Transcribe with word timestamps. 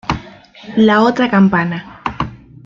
La 0.77 1.03
otra 1.03 1.29
campana. 1.29 2.01